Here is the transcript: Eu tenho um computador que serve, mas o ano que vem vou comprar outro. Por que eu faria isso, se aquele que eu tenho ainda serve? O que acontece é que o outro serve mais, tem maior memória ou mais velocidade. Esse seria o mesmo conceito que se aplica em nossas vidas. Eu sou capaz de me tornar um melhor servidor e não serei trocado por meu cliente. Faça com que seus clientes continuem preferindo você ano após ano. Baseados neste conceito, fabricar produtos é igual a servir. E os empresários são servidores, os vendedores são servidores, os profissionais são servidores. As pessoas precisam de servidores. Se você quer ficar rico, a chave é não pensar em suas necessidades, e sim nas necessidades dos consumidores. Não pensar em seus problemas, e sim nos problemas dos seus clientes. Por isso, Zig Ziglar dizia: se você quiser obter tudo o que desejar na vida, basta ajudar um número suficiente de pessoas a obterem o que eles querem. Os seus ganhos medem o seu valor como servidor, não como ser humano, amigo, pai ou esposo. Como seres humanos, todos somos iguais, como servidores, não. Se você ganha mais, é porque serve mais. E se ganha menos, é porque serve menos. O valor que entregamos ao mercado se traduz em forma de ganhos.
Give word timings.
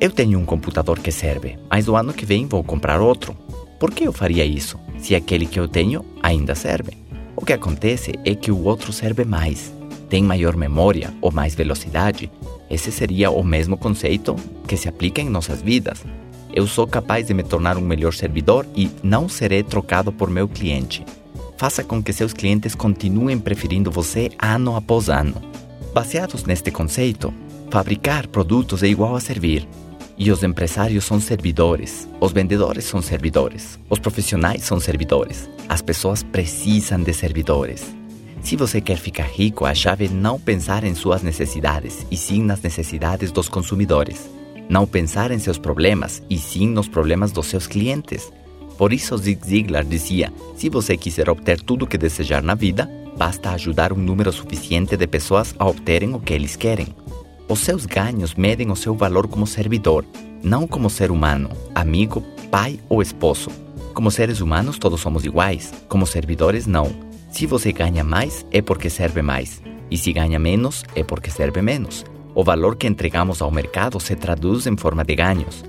Eu 0.00 0.12
tenho 0.12 0.38
um 0.38 0.44
computador 0.44 1.00
que 1.00 1.10
serve, 1.10 1.58
mas 1.68 1.88
o 1.88 1.96
ano 1.96 2.12
que 2.12 2.24
vem 2.24 2.46
vou 2.46 2.62
comprar 2.62 3.00
outro. 3.00 3.36
Por 3.80 3.90
que 3.90 4.04
eu 4.04 4.12
faria 4.12 4.44
isso, 4.44 4.78
se 4.96 5.12
aquele 5.12 5.44
que 5.44 5.58
eu 5.58 5.66
tenho 5.66 6.04
ainda 6.22 6.54
serve? 6.54 6.92
O 7.34 7.44
que 7.44 7.52
acontece 7.52 8.12
é 8.24 8.32
que 8.32 8.52
o 8.52 8.62
outro 8.62 8.92
serve 8.92 9.24
mais, 9.24 9.72
tem 10.08 10.22
maior 10.22 10.56
memória 10.56 11.12
ou 11.20 11.32
mais 11.32 11.56
velocidade. 11.56 12.30
Esse 12.70 12.92
seria 12.92 13.28
o 13.32 13.42
mesmo 13.42 13.76
conceito 13.76 14.36
que 14.68 14.76
se 14.76 14.88
aplica 14.88 15.20
em 15.20 15.28
nossas 15.28 15.60
vidas. 15.60 16.04
Eu 16.54 16.68
sou 16.68 16.86
capaz 16.86 17.26
de 17.26 17.34
me 17.34 17.42
tornar 17.42 17.76
um 17.76 17.80
melhor 17.80 18.14
servidor 18.14 18.64
e 18.76 18.88
não 19.02 19.28
serei 19.28 19.64
trocado 19.64 20.12
por 20.12 20.30
meu 20.30 20.46
cliente. 20.46 21.04
Faça 21.56 21.82
com 21.82 22.00
que 22.00 22.12
seus 22.12 22.32
clientes 22.32 22.72
continuem 22.72 23.36
preferindo 23.36 23.90
você 23.90 24.30
ano 24.40 24.76
após 24.76 25.08
ano. 25.08 25.42
Baseados 25.92 26.44
neste 26.44 26.70
conceito, 26.70 27.34
fabricar 27.68 28.28
produtos 28.28 28.84
é 28.84 28.86
igual 28.86 29.16
a 29.16 29.20
servir. 29.20 29.66
E 30.20 30.32
os 30.32 30.42
empresários 30.42 31.04
são 31.04 31.20
servidores, 31.20 32.08
os 32.20 32.32
vendedores 32.32 32.84
são 32.84 33.00
servidores, 33.00 33.78
os 33.88 34.00
profissionais 34.00 34.64
são 34.64 34.80
servidores. 34.80 35.48
As 35.68 35.80
pessoas 35.80 36.24
precisam 36.24 37.00
de 37.00 37.14
servidores. 37.14 37.94
Se 38.42 38.56
você 38.56 38.80
quer 38.80 38.96
ficar 38.98 39.26
rico, 39.26 39.64
a 39.64 39.72
chave 39.72 40.06
é 40.06 40.08
não 40.08 40.40
pensar 40.40 40.82
em 40.82 40.92
suas 40.92 41.22
necessidades, 41.22 42.04
e 42.10 42.16
sim 42.16 42.42
nas 42.42 42.60
necessidades 42.60 43.30
dos 43.30 43.48
consumidores. 43.48 44.28
Não 44.68 44.88
pensar 44.88 45.30
em 45.30 45.38
seus 45.38 45.56
problemas, 45.56 46.20
e 46.28 46.36
sim 46.36 46.66
nos 46.66 46.88
problemas 46.88 47.30
dos 47.30 47.46
seus 47.46 47.68
clientes. 47.68 48.32
Por 48.76 48.92
isso, 48.92 49.16
Zig 49.16 49.46
Ziglar 49.46 49.84
dizia: 49.84 50.32
se 50.56 50.68
você 50.68 50.96
quiser 50.96 51.30
obter 51.30 51.60
tudo 51.60 51.84
o 51.84 51.86
que 51.86 51.96
desejar 51.96 52.42
na 52.42 52.56
vida, 52.56 52.90
basta 53.16 53.50
ajudar 53.50 53.92
um 53.92 53.96
número 53.96 54.32
suficiente 54.32 54.96
de 54.96 55.06
pessoas 55.06 55.54
a 55.58 55.66
obterem 55.66 56.12
o 56.12 56.20
que 56.20 56.34
eles 56.34 56.56
querem. 56.56 56.88
Os 57.48 57.60
seus 57.60 57.86
ganhos 57.86 58.34
medem 58.34 58.70
o 58.70 58.76
seu 58.76 58.94
valor 58.94 59.26
como 59.26 59.46
servidor, 59.46 60.04
não 60.42 60.66
como 60.66 60.90
ser 60.90 61.10
humano, 61.10 61.48
amigo, 61.74 62.20
pai 62.50 62.78
ou 62.90 63.00
esposo. 63.00 63.50
Como 63.94 64.10
seres 64.10 64.42
humanos, 64.42 64.78
todos 64.78 65.00
somos 65.00 65.24
iguais, 65.24 65.72
como 65.88 66.06
servidores, 66.06 66.66
não. 66.66 66.92
Se 67.30 67.46
você 67.46 67.72
ganha 67.72 68.04
mais, 68.04 68.44
é 68.50 68.60
porque 68.60 68.90
serve 68.90 69.22
mais. 69.22 69.62
E 69.90 69.96
se 69.96 70.12
ganha 70.12 70.38
menos, 70.38 70.84
é 70.94 71.02
porque 71.02 71.30
serve 71.30 71.62
menos. 71.62 72.04
O 72.34 72.44
valor 72.44 72.76
que 72.76 72.86
entregamos 72.86 73.40
ao 73.40 73.50
mercado 73.50 73.98
se 73.98 74.14
traduz 74.14 74.66
em 74.66 74.76
forma 74.76 75.02
de 75.02 75.14
ganhos. 75.16 75.64